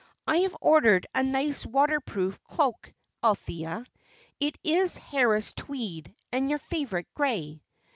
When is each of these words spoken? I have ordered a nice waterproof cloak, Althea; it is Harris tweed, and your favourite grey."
I 0.25 0.37
have 0.37 0.57
ordered 0.61 1.05
a 1.13 1.21
nice 1.21 1.63
waterproof 1.63 2.41
cloak, 2.45 2.91
Althea; 3.23 3.85
it 4.39 4.57
is 4.63 4.97
Harris 4.97 5.53
tweed, 5.53 6.15
and 6.31 6.49
your 6.49 6.57
favourite 6.57 7.13
grey." 7.13 7.61